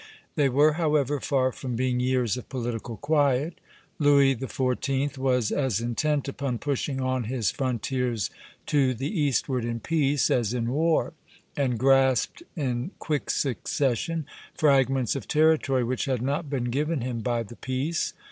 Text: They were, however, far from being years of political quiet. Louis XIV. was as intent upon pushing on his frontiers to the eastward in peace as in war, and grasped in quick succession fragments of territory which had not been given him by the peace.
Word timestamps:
They 0.33 0.49
were, 0.49 0.73
however, 0.81 1.19
far 1.19 1.51
from 1.51 1.75
being 1.75 1.99
years 1.99 2.35
of 2.35 2.49
political 2.49 2.97
quiet. 2.97 3.61
Louis 3.99 4.35
XIV. 4.35 5.15
was 5.19 5.51
as 5.51 5.79
intent 5.79 6.27
upon 6.27 6.57
pushing 6.57 6.99
on 6.99 7.25
his 7.25 7.51
frontiers 7.51 8.31
to 8.65 8.95
the 8.95 9.05
eastward 9.21 9.63
in 9.63 9.79
peace 9.79 10.31
as 10.31 10.55
in 10.55 10.71
war, 10.71 11.13
and 11.55 11.77
grasped 11.77 12.41
in 12.55 12.89
quick 12.97 13.29
succession 13.29 14.25
fragments 14.55 15.15
of 15.15 15.27
territory 15.27 15.83
which 15.83 16.05
had 16.05 16.23
not 16.23 16.49
been 16.49 16.71
given 16.71 17.01
him 17.01 17.19
by 17.19 17.43
the 17.43 17.55
peace. 17.57 18.13